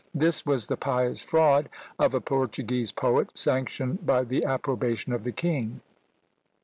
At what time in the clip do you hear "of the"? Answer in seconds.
5.13-5.31